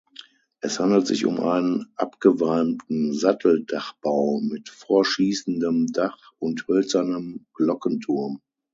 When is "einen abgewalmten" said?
1.41-3.13